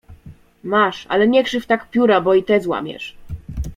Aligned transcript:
—Masz, 0.63 1.05
ale 1.09 1.27
nie 1.27 1.43
krzyw 1.43 1.65
tak 1.65 1.89
pióra, 1.89 2.21
bo 2.21 2.33
i 2.33 2.43
tę 2.43 2.61
złamiesz. 2.61 3.15